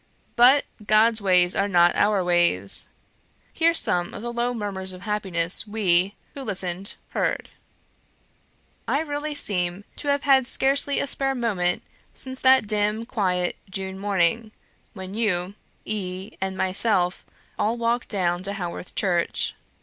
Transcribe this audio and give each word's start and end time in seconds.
But 0.35 0.65
God's 0.87 1.21
ways 1.21 1.55
are 1.55 1.67
not 1.67 1.93
as 1.93 2.01
our 2.05 2.23
ways! 2.23 2.87
Hear 3.53 3.71
some 3.75 4.15
of 4.15 4.23
the 4.23 4.33
low 4.33 4.51
murmurs 4.51 4.93
of 4.93 5.01
happiness 5.01 5.67
we, 5.67 6.15
who 6.33 6.41
listened, 6.41 6.95
heard: 7.09 7.49
"I 8.87 9.01
really 9.01 9.35
seem 9.35 9.83
to 9.97 10.07
have 10.07 10.23
had 10.23 10.47
scarcely 10.47 10.99
a 10.99 11.05
spare 11.05 11.35
moment 11.35 11.83
since 12.15 12.41
that 12.41 12.65
dim 12.65 13.05
quiet 13.05 13.57
June 13.69 13.99
morning, 13.99 14.51
when 14.93 15.13
you, 15.13 15.53
E, 15.85 16.31
and 16.41 16.57
myself 16.57 17.23
all 17.59 17.77
walked 17.77 18.09
down 18.09 18.41
to 18.41 18.53
Haworth 18.53 18.95
Church. 18.95 19.53